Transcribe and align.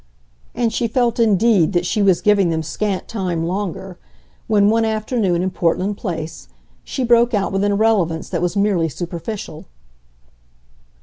And 0.55 0.73
she 0.73 0.87
felt 0.87 1.19
indeed 1.19 1.73
that 1.73 1.85
she 1.85 2.01
was 2.01 2.21
giving 2.21 2.49
them 2.49 2.63
scant 2.63 3.07
time 3.07 3.43
longer 3.45 3.99
when, 4.47 4.67
one 4.67 4.83
afternoon 4.83 5.43
in 5.43 5.51
Portland 5.51 5.95
Place, 5.95 6.47
she 6.83 7.03
broke 7.03 7.35
out 7.35 7.51
with 7.51 7.63
an 7.63 7.73
irrelevance 7.73 8.27
that 8.29 8.41
was 8.41 8.57
merely 8.57 8.89
superficial. 8.89 9.65